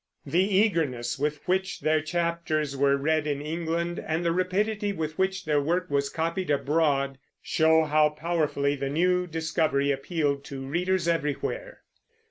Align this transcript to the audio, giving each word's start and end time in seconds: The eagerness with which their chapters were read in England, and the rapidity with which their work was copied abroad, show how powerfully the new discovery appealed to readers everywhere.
The 0.25 0.41
eagerness 0.43 1.19
with 1.19 1.47
which 1.47 1.81
their 1.81 2.01
chapters 2.01 2.75
were 2.75 2.97
read 2.97 3.27
in 3.27 3.39
England, 3.39 3.99
and 4.03 4.25
the 4.25 4.31
rapidity 4.31 4.91
with 4.91 5.15
which 5.19 5.45
their 5.45 5.61
work 5.61 5.91
was 5.91 6.09
copied 6.09 6.49
abroad, 6.49 7.19
show 7.39 7.83
how 7.83 8.09
powerfully 8.09 8.75
the 8.75 8.89
new 8.89 9.27
discovery 9.27 9.91
appealed 9.91 10.43
to 10.45 10.65
readers 10.65 11.07
everywhere. 11.07 11.81